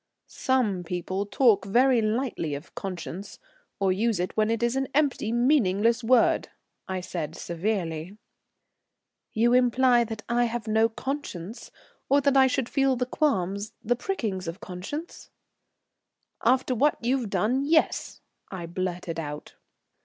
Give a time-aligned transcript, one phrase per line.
[0.25, 3.37] "Some people talk very lightly of conscience,
[3.79, 6.49] or use it when it is an empty meaningless word,"
[6.87, 8.17] I said severely.
[9.33, 11.69] "You imply that I have no conscience,
[12.09, 15.29] or that I should feel the qualms, the prickings of conscience?"
[16.43, 19.53] "After what you've done, yes," I blurted out.